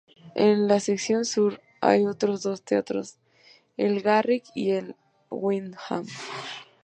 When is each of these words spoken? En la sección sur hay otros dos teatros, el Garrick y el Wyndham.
En 0.33 0.67
la 0.67 0.79
sección 0.79 1.25
sur 1.25 1.61
hay 1.79 2.07
otros 2.07 2.41
dos 2.41 2.63
teatros, 2.63 3.19
el 3.77 4.01
Garrick 4.01 4.45
y 4.55 4.71
el 4.71 4.95
Wyndham. 5.29 6.07